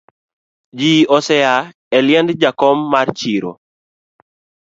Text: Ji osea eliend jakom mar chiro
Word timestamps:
Ji 0.79 0.93
osea 1.17 1.51
eliend 1.97 2.29
jakom 2.43 2.77
mar 2.93 3.07
chiro 3.19 3.51